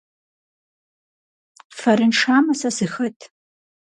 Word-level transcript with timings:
Фэрыншамэ, 1.77 2.53
сэ 2.59 2.69
сыхэт? 2.77 3.19